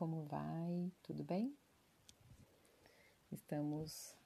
como 0.00 0.24
vai? 0.24 0.90
Tudo 1.02 1.22
bem? 1.22 1.54
Estamos 3.30 4.16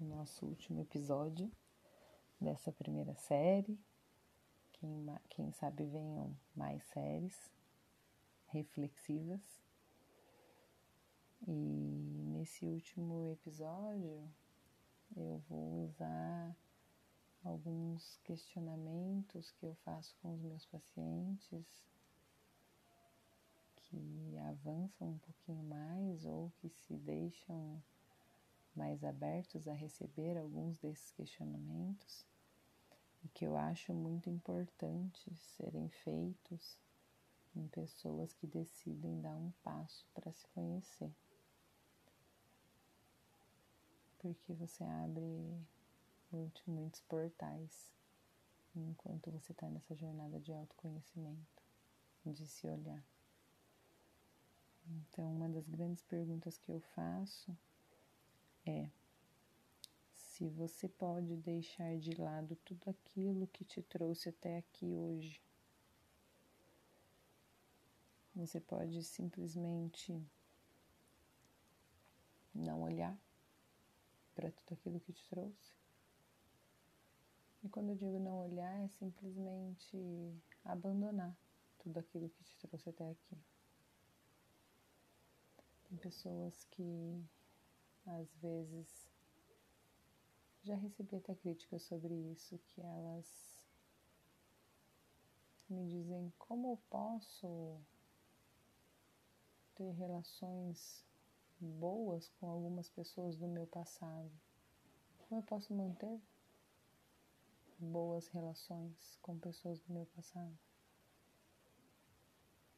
no 0.00 0.16
nosso 0.16 0.46
último 0.46 0.80
episódio 0.80 1.52
dessa 2.40 2.72
primeira 2.72 3.14
série. 3.14 3.78
Quem, 4.72 5.04
quem 5.28 5.52
sabe 5.52 5.84
venham 5.84 6.34
mais 6.56 6.82
séries 6.84 7.52
reflexivas. 8.46 9.42
E 11.46 11.52
nesse 12.32 12.64
último 12.64 13.28
episódio 13.30 14.26
eu 15.14 15.38
vou 15.50 15.84
usar 15.84 16.56
alguns 17.44 18.18
questionamentos 18.24 19.50
que 19.50 19.66
eu 19.66 19.74
faço 19.84 20.16
com 20.22 20.32
os 20.32 20.40
meus 20.40 20.64
pacientes 20.64 21.92
que 23.92 23.98
avançam 24.52 25.08
um 25.08 25.18
pouquinho 25.18 25.62
mais 25.64 26.24
ou 26.24 26.50
que 26.58 26.68
se 26.68 26.94
deixam 26.94 27.82
mais 28.74 29.04
abertos 29.04 29.68
a 29.68 29.72
receber 29.72 30.36
alguns 30.38 30.78
desses 30.78 31.10
questionamentos 31.12 32.24
e 33.24 33.28
que 33.28 33.44
eu 33.44 33.56
acho 33.56 33.92
muito 33.92 34.30
importante 34.30 35.34
serem 35.36 35.88
feitos 35.88 36.78
em 37.54 37.66
pessoas 37.68 38.32
que 38.32 38.46
decidem 38.46 39.20
dar 39.20 39.36
um 39.36 39.52
passo 39.62 40.06
para 40.14 40.32
se 40.32 40.46
conhecer. 40.48 41.12
Porque 44.18 44.54
você 44.54 44.84
abre 44.84 45.60
muitos 46.66 47.00
portais 47.02 47.92
enquanto 48.74 49.30
você 49.30 49.52
está 49.52 49.68
nessa 49.68 49.94
jornada 49.94 50.40
de 50.40 50.52
autoconhecimento, 50.52 51.62
de 52.24 52.46
se 52.46 52.66
olhar. 52.66 53.11
Então, 55.08 55.30
uma 55.32 55.48
das 55.48 55.66
grandes 55.68 56.02
perguntas 56.04 56.58
que 56.58 56.70
eu 56.70 56.80
faço 56.94 57.56
é 58.64 58.88
se 60.12 60.48
você 60.48 60.88
pode 60.88 61.36
deixar 61.36 61.98
de 61.98 62.12
lado 62.20 62.56
tudo 62.64 62.88
aquilo 62.88 63.46
que 63.48 63.64
te 63.64 63.82
trouxe 63.82 64.28
até 64.28 64.58
aqui 64.58 64.94
hoje. 64.94 65.40
Você 68.34 68.58
pode 68.60 69.02
simplesmente 69.02 70.20
não 72.54 72.82
olhar 72.82 73.16
para 74.34 74.50
tudo 74.50 74.72
aquilo 74.72 75.00
que 75.00 75.12
te 75.12 75.24
trouxe. 75.28 75.72
E 77.62 77.68
quando 77.68 77.90
eu 77.90 77.96
digo 77.96 78.18
não 78.18 78.40
olhar, 78.40 78.84
é 78.84 78.88
simplesmente 78.88 79.96
abandonar 80.64 81.36
tudo 81.78 81.98
aquilo 81.98 82.28
que 82.30 82.42
te 82.42 82.56
trouxe 82.56 82.88
até 82.88 83.10
aqui. 83.10 83.51
Pessoas 86.02 86.64
que 86.72 87.24
às 88.04 88.34
vezes 88.42 89.08
já 90.64 90.74
recebi 90.74 91.14
até 91.14 91.32
críticas 91.36 91.82
sobre 91.82 92.12
isso, 92.12 92.58
que 92.66 92.80
elas 92.80 93.64
me 95.70 95.86
dizem 95.86 96.32
como 96.38 96.72
eu 96.72 96.76
posso 96.90 97.80
ter 99.76 99.92
relações 99.92 101.04
boas 101.60 102.28
com 102.40 102.50
algumas 102.50 102.90
pessoas 102.90 103.36
do 103.36 103.46
meu 103.46 103.66
passado. 103.68 104.30
Como 105.20 105.40
eu 105.40 105.44
posso 105.44 105.72
manter 105.72 106.20
boas 107.78 108.26
relações 108.28 109.18
com 109.22 109.38
pessoas 109.38 109.78
do 109.78 109.92
meu 109.92 110.06
passado? 110.06 110.58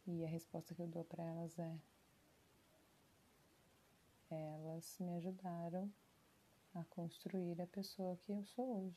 E 0.07 0.23
a 0.23 0.29
resposta 0.29 0.75
que 0.75 0.83
eu 0.83 0.87
dou 0.87 1.05
para 1.05 1.25
elas 1.25 1.59
é: 1.59 1.79
elas 4.35 4.99
me 4.99 5.15
ajudaram 5.17 5.93
a 6.75 6.85
construir 6.85 7.61
a 7.61 7.67
pessoa 7.67 8.17
que 8.17 8.33
eu 8.33 8.45
sou 8.45 8.87
hoje. 8.87 8.97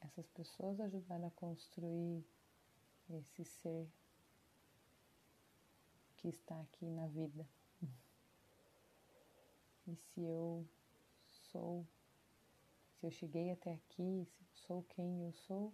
Essas 0.00 0.28
pessoas 0.28 0.80
ajudaram 0.80 1.26
a 1.26 1.30
construir 1.32 2.24
esse 3.10 3.44
ser 3.44 3.88
que 6.16 6.28
está 6.28 6.60
aqui 6.60 6.86
na 6.86 7.06
vida. 7.08 7.46
E 9.88 9.94
se 9.94 10.20
eu 10.20 10.66
sou, 11.52 11.86
se 12.98 13.06
eu 13.06 13.10
cheguei 13.10 13.52
até 13.52 13.74
aqui, 13.74 14.26
se 14.26 14.40
eu 14.40 14.46
sou 14.66 14.82
quem 14.82 15.22
eu 15.22 15.32
sou, 15.32 15.72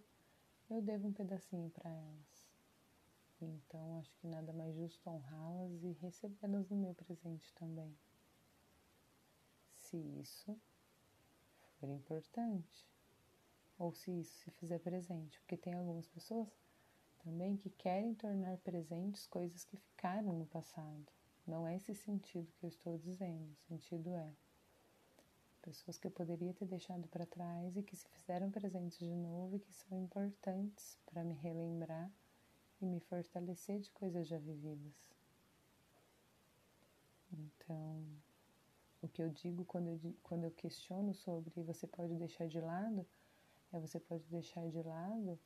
eu 0.69 0.83
devo 0.83 1.09
um 1.09 1.12
pedacinho 1.12 1.71
para 1.71 1.91
elas. 1.91 2.42
Então, 3.45 3.97
acho 3.99 4.15
que 4.17 4.27
nada 4.27 4.53
mais 4.53 4.75
justo 4.77 5.09
honrá-las 5.11 5.83
e 5.83 5.93
recebê-las 6.01 6.69
no 6.71 6.77
meu 6.77 6.95
presente 6.95 7.53
também. 7.55 7.93
Se 9.75 9.97
isso 9.97 10.57
for 11.79 11.89
importante, 11.89 12.87
ou 13.77 13.93
se 13.93 14.13
isso 14.21 14.33
se 14.45 14.51
fizer 14.53 14.79
presente, 14.79 15.41
porque 15.41 15.57
tem 15.57 15.75
algumas 15.75 16.07
pessoas 16.07 16.49
também 17.19 17.57
que 17.57 17.69
querem 17.71 18.15
tornar 18.15 18.59
presentes 18.59 19.27
coisas 19.27 19.65
que 19.65 19.77
ficaram 19.77 20.33
no 20.33 20.47
passado. 20.47 21.13
Não 21.45 21.67
é 21.67 21.75
esse 21.75 21.95
sentido 21.97 22.53
que 22.53 22.65
eu 22.65 22.69
estou 22.69 22.97
dizendo, 22.97 23.53
o 23.53 23.57
sentido 23.67 24.15
é 24.15 24.33
pessoas 25.63 25.99
que 25.99 26.07
eu 26.07 26.11
poderia 26.11 26.55
ter 26.55 26.67
deixado 26.67 27.09
para 27.09 27.27
trás 27.27 27.77
e 27.77 27.83
que 27.83 27.97
se 27.97 28.09
fizeram 28.09 28.51
presentes 28.51 28.99
de 28.99 29.15
novo 29.15 29.57
e 29.57 29.61
que 29.61 29.73
são 29.73 29.99
importantes 29.99 30.99
para 31.07 31.25
me 31.25 31.35
relembrar 31.35 32.11
e 32.82 32.87
me 32.87 33.00
fortalecer 33.00 33.81
de 33.81 33.91
coisas 33.93 34.26
já 34.26 34.38
vividas. 34.38 35.15
Então, 37.32 38.04
o 39.00 39.09
que 39.09 39.22
eu 39.22 39.31
digo 39.31 39.65
quando 39.65 39.88
eu, 39.88 40.15
quando 40.22 40.44
eu 40.44 40.50
questiono 40.50 41.15
sobre 41.15 41.62
você 41.62 41.87
pode 41.87 42.15
deixar 42.16 42.48
de 42.48 42.60
lado, 42.60 43.06
é 43.72 43.78
você 43.78 43.98
pode 43.98 44.25
deixar 44.25 44.69
de 44.69 44.82
lado 44.82 45.38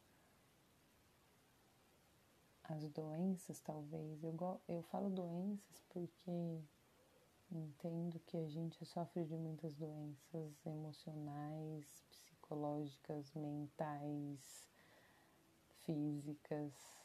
as 2.65 2.89
doenças, 2.89 3.61
talvez. 3.61 4.25
Eu, 4.25 4.61
eu 4.67 4.83
falo 4.83 5.09
doenças 5.11 5.85
porque 5.91 6.61
entendo 7.53 8.19
que 8.27 8.37
a 8.37 8.49
gente 8.49 8.85
sofre 8.85 9.25
de 9.25 9.37
muitas 9.37 9.75
doenças 9.77 10.67
emocionais, 10.67 12.03
psicológicas, 12.11 13.33
mentais, 13.35 14.67
físicas, 15.85 16.96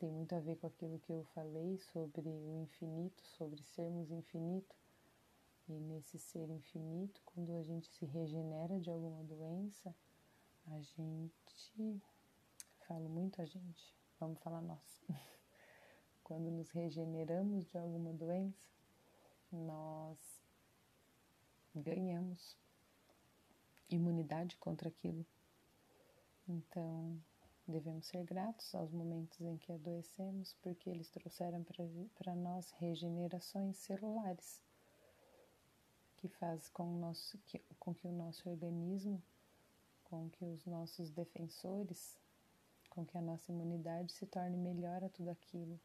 tem 0.00 0.10
muito 0.10 0.34
a 0.34 0.40
ver 0.40 0.56
com 0.56 0.66
aquilo 0.66 0.98
que 0.98 1.12
eu 1.12 1.22
falei 1.34 1.78
sobre 1.92 2.26
o 2.26 2.62
infinito, 2.62 3.22
sobre 3.36 3.62
sermos 3.62 4.10
infinito. 4.10 4.74
E 5.68 5.72
nesse 5.74 6.18
ser 6.18 6.48
infinito, 6.48 7.20
quando 7.26 7.52
a 7.52 7.62
gente 7.62 7.86
se 7.90 8.06
regenera 8.06 8.80
de 8.80 8.88
alguma 8.88 9.22
doença, 9.22 9.94
a 10.68 10.80
gente. 10.80 12.02
Falo 12.88 13.10
muito 13.10 13.42
a 13.42 13.44
gente, 13.44 13.94
vamos 14.18 14.40
falar 14.40 14.62
nós. 14.62 15.02
quando 16.24 16.50
nos 16.50 16.70
regeneramos 16.70 17.66
de 17.66 17.76
alguma 17.76 18.14
doença, 18.14 18.68
nós 19.52 20.18
ganhamos 21.74 22.56
imunidade 23.90 24.56
contra 24.56 24.88
aquilo. 24.88 25.26
Então, 26.48 27.22
Devemos 27.70 28.06
ser 28.06 28.24
gratos 28.24 28.74
aos 28.74 28.90
momentos 28.90 29.40
em 29.40 29.56
que 29.56 29.70
adoecemos, 29.70 30.56
porque 30.60 30.90
eles 30.90 31.08
trouxeram 31.08 31.64
para 32.16 32.34
nós 32.34 32.72
regenerações 32.72 33.76
celulares, 33.76 34.60
que 36.16 36.26
faz 36.26 36.68
com, 36.68 36.98
nosso, 36.98 37.38
que, 37.46 37.60
com 37.78 37.94
que 37.94 38.08
o 38.08 38.12
nosso 38.12 38.50
organismo, 38.50 39.22
com 40.02 40.28
que 40.30 40.44
os 40.44 40.66
nossos 40.66 41.12
defensores, 41.12 42.18
com 42.88 43.06
que 43.06 43.16
a 43.16 43.22
nossa 43.22 43.52
imunidade 43.52 44.10
se 44.12 44.26
torne 44.26 44.56
melhor 44.56 45.04
a 45.04 45.08
tudo 45.08 45.30
aquilo. 45.30 45.78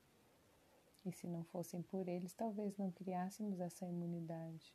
E 1.05 1.11
se 1.11 1.27
não 1.27 1.43
fossem 1.43 1.83
por 1.83 2.07
eles, 2.07 2.33
talvez 2.33 2.75
não 2.77 2.89
criássemos 2.89 3.59
essa 3.59 3.85
imunidade, 3.85 4.73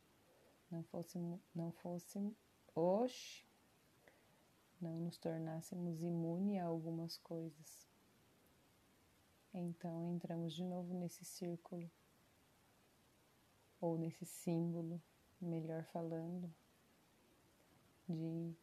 não 0.70 0.84
fôssemos, 0.84 1.40
não 1.52 1.72
fôssemos, 1.72 2.36
oxe, 2.72 3.44
não 4.80 4.98
nos 5.00 5.18
tornássemos 5.18 6.02
imune 6.02 6.58
a 6.58 6.64
algumas 6.64 7.16
coisas. 7.18 7.86
Então 9.52 10.08
entramos 10.08 10.54
de 10.54 10.64
novo 10.64 10.94
nesse 10.94 11.24
círculo, 11.24 11.90
ou 13.80 13.98
nesse 13.98 14.24
símbolo, 14.24 15.00
melhor 15.40 15.84
falando, 15.84 16.52
de 18.08 18.54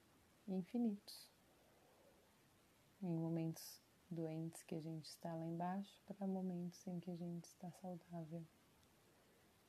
infinitos. 0.47 1.27
Em 3.01 3.15
momentos 3.15 3.81
doentes 4.09 4.63
que 4.63 4.75
a 4.75 4.79
gente 4.79 5.05
está 5.05 5.33
lá 5.33 5.45
embaixo, 5.45 6.01
para 6.05 6.25
momentos 6.25 6.85
em 6.87 6.99
que 6.99 7.11
a 7.11 7.15
gente 7.15 7.45
está 7.45 7.69
saudável. 7.71 8.43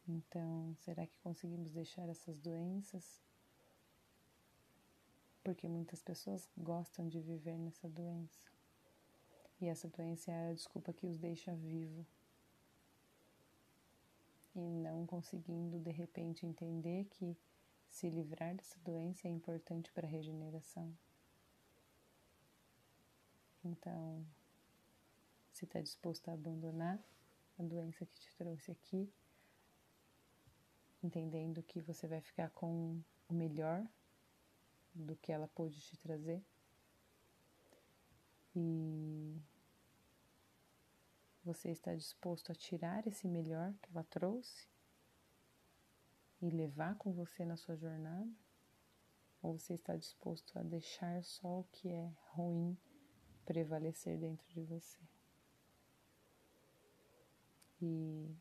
Então, 0.06 0.74
será 0.80 1.06
que 1.06 1.18
conseguimos 1.18 1.70
deixar 1.72 2.08
essas 2.08 2.38
doenças 2.38 3.20
porque 5.42 5.68
muitas 5.68 6.02
pessoas 6.02 6.48
gostam 6.56 7.08
de 7.08 7.20
viver 7.20 7.58
nessa 7.58 7.88
doença. 7.88 8.48
E 9.60 9.66
essa 9.66 9.88
doença 9.88 10.30
é 10.30 10.50
a 10.50 10.54
desculpa 10.54 10.92
que 10.92 11.06
os 11.06 11.18
deixa 11.18 11.54
vivo. 11.54 12.06
E 14.54 14.60
não 14.60 15.06
conseguindo 15.06 15.78
de 15.78 15.90
repente 15.90 16.46
entender 16.46 17.04
que 17.10 17.36
se 17.88 18.08
livrar 18.08 18.54
dessa 18.54 18.78
doença 18.80 19.26
é 19.26 19.30
importante 19.30 19.90
para 19.92 20.06
a 20.06 20.10
regeneração. 20.10 20.92
Então, 23.64 24.24
se 25.52 25.64
está 25.64 25.80
disposto 25.80 26.28
a 26.28 26.34
abandonar 26.34 26.98
a 27.58 27.62
doença 27.62 28.06
que 28.06 28.18
te 28.18 28.32
trouxe 28.36 28.70
aqui, 28.70 29.12
entendendo 31.02 31.62
que 31.62 31.80
você 31.80 32.06
vai 32.06 32.20
ficar 32.20 32.50
com 32.50 33.00
o 33.28 33.34
melhor 33.34 33.84
do 34.98 35.16
que 35.16 35.32
ela 35.32 35.48
pôde 35.48 35.80
te 35.80 35.96
trazer. 35.96 36.42
E 38.54 39.40
você 41.44 41.70
está 41.70 41.94
disposto 41.94 42.50
a 42.50 42.54
tirar 42.54 43.06
esse 43.06 43.26
melhor 43.26 43.72
que 43.80 43.90
ela 43.90 44.04
trouxe 44.04 44.66
e 46.42 46.50
levar 46.50 46.96
com 46.96 47.12
você 47.12 47.44
na 47.44 47.56
sua 47.56 47.76
jornada? 47.76 48.30
Ou 49.40 49.56
você 49.56 49.74
está 49.74 49.96
disposto 49.96 50.58
a 50.58 50.62
deixar 50.62 51.22
só 51.22 51.60
o 51.60 51.64
que 51.70 51.88
é 51.88 52.12
ruim 52.32 52.76
prevalecer 53.44 54.18
dentro 54.18 54.46
de 54.48 54.62
você? 54.62 55.00
E 57.80 58.36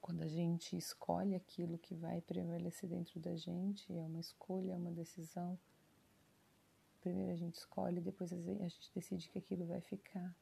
quando 0.00 0.22
a 0.22 0.28
gente 0.28 0.76
escolhe 0.76 1.34
aquilo 1.34 1.78
que 1.78 1.94
vai 1.94 2.20
prevalecer 2.20 2.88
dentro 2.88 3.20
da 3.20 3.36
gente, 3.36 3.92
é 3.92 4.04
uma 4.04 4.20
escolha, 4.20 4.72
é 4.72 4.76
uma 4.76 4.90
decisão. 4.90 5.58
Primeiro 7.00 7.32
a 7.32 7.36
gente 7.36 7.56
escolhe, 7.56 8.00
depois 8.00 8.32
a 8.32 8.38
gente 8.38 8.90
decide 8.94 9.28
que 9.28 9.38
aquilo 9.38 9.66
vai 9.66 9.80
ficar. 9.80 10.34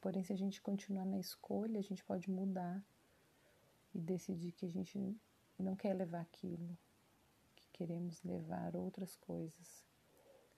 Porém, 0.00 0.22
se 0.22 0.32
a 0.32 0.36
gente 0.36 0.60
continuar 0.60 1.04
na 1.04 1.18
escolha, 1.18 1.78
a 1.78 1.82
gente 1.82 2.04
pode 2.04 2.30
mudar 2.30 2.84
e 3.94 4.00
decidir 4.00 4.52
que 4.52 4.66
a 4.66 4.70
gente 4.70 5.16
não 5.58 5.74
quer 5.74 5.94
levar 5.94 6.20
aquilo, 6.20 6.76
que 7.56 7.68
queremos 7.72 8.22
levar 8.22 8.76
outras 8.76 9.16
coisas, 9.16 9.84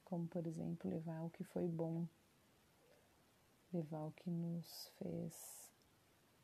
como 0.04 0.26
por 0.26 0.46
exemplo, 0.46 0.90
levar 0.90 1.22
o 1.22 1.30
que 1.30 1.44
foi 1.44 1.68
bom 1.68 2.06
levar 3.72 4.06
o 4.06 4.12
que 4.12 4.30
nos 4.30 4.90
fez 4.98 5.65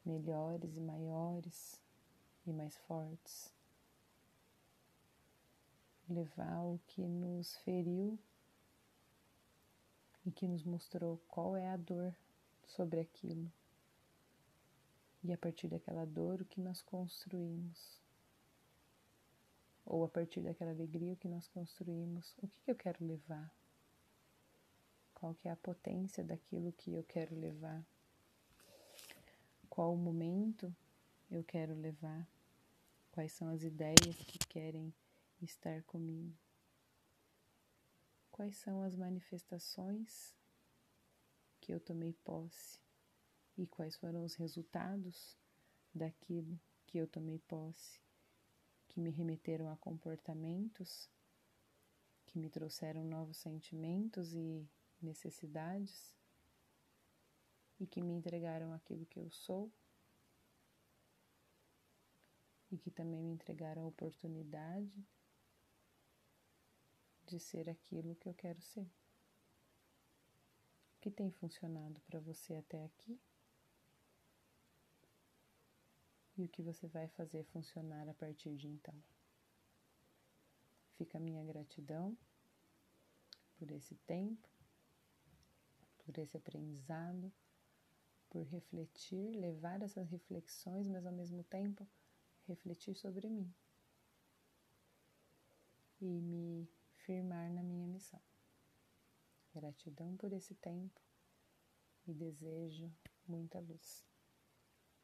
melhores 0.05 0.77
e 0.77 0.81
maiores 0.81 1.81
e 2.47 2.53
mais 2.53 2.77
fortes, 2.79 3.53
levar 6.09 6.63
o 6.65 6.81
que 6.87 7.03
nos 7.03 7.57
feriu 7.59 8.19
e 10.25 10.31
que 10.31 10.47
nos 10.47 10.65
mostrou 10.65 11.19
qual 11.29 11.57
é 11.57 11.69
a 11.69 11.77
dor 11.77 12.15
sobre 12.67 13.01
aquilo. 13.01 13.51
E 15.25 15.33
a 15.33 15.39
partir 15.39 15.69
daquela 15.69 16.05
dor, 16.05 16.43
o 16.43 16.45
que 16.45 16.61
nós 16.61 16.83
construímos. 16.83 18.01
Ou 19.87 20.05
a 20.05 20.09
partir 20.09 20.41
daquela 20.41 20.73
alegria, 20.73 21.13
o 21.13 21.17
que 21.17 21.29
nós 21.29 21.47
construímos. 21.49 22.35
O 22.43 22.49
que, 22.49 22.61
que 22.61 22.71
eu 22.71 22.77
quero 22.77 23.05
levar? 23.05 23.53
qual 25.23 25.37
que 25.37 25.47
é 25.47 25.53
a 25.53 25.57
potência 25.57 26.25
daquilo 26.25 26.73
que 26.73 26.93
eu 26.93 27.05
quero 27.05 27.39
levar, 27.39 27.87
qual 29.73 29.97
momento 29.97 30.71
eu 31.31 31.43
quero 31.43 31.75
levar, 31.75 32.29
quais 33.11 33.33
são 33.33 33.49
as 33.49 33.63
ideias 33.63 34.15
que 34.27 34.39
querem 34.47 34.93
estar 35.41 35.83
comigo, 35.85 36.37
quais 38.31 38.55
são 38.57 38.83
as 38.83 38.95
manifestações 38.95 40.37
que 41.59 41.73
eu 41.73 41.81
tomei 41.81 42.13
posse 42.13 42.79
e 43.57 43.67
quais 43.67 43.97
foram 43.97 44.23
os 44.25 44.35
resultados 44.35 45.39
daquilo 45.95 46.61
que 46.87 46.99
eu 46.99 47.09
tomei 47.09 47.39
posse, 47.39 47.99
que 48.89 49.01
me 49.01 49.09
remeteram 49.09 49.71
a 49.71 49.77
comportamentos 49.79 51.09
que 52.27 52.39
me 52.39 52.51
trouxeram 52.51 53.05
novos 53.05 53.39
sentimentos 53.39 54.35
e 54.35 54.69
necessidades 55.01 56.15
e 57.83 57.87
que 57.89 58.01
me 58.01 58.13
entregaram 58.13 58.73
aquilo 58.73 59.05
que 59.07 59.19
eu 59.19 59.29
sou 59.29 59.69
e 62.71 62.79
que 62.79 62.93
também 62.93 63.21
me 63.21 63.33
entregaram 63.33 63.83
a 63.83 63.89
oportunidade 63.89 65.05
de 67.27 67.41
ser 67.41 67.69
aquilo 67.69 68.15
que 68.15 68.29
eu 68.29 68.35
quero 68.35 68.63
ser. 68.63 68.87
O 70.97 71.01
que 71.01 71.11
tem 71.11 71.29
funcionado 71.33 72.01
para 72.03 72.21
você 72.21 72.55
até 72.55 72.85
aqui? 72.85 73.21
E 76.39 76.45
o 76.45 76.49
que 76.49 76.63
você 76.63 76.87
vai 76.87 77.09
fazer 77.09 77.43
funcionar 77.47 78.09
a 78.09 78.15
partir 78.15 78.57
de 78.57 78.69
então? 78.69 78.95
Fica 80.97 81.19
a 81.19 81.21
minha 81.21 81.45
gratidão 81.45 82.17
por 83.57 83.73
esse 83.73 83.97
tempo 84.07 84.53
por 86.05 86.19
esse 86.19 86.37
aprendizado, 86.37 87.33
por 88.33 88.47
refletir, 88.47 89.37
levar 89.37 89.83
essas 89.83 90.09
reflexões, 90.09 90.89
mas 90.89 91.05
ao 91.05 91.13
mesmo 91.13 91.45
tempo 91.45 91.87
refletir 92.49 92.97
sobre 92.97 93.29
mim 93.29 93.53
e 96.01 96.23
me 96.23 96.67
firmar 97.05 97.51
na 97.51 97.63
minha 97.63 97.87
missão. 97.87 98.23
Gratidão 99.55 100.17
por 100.17 100.33
esse 100.33 100.55
tempo 100.55 100.99
e 102.07 102.15
desejo 102.15 102.91
muita 103.29 103.61
luz. 103.61 104.03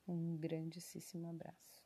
Um 0.06 0.38
grandíssimo 0.38 1.28
abraço. 1.28 1.77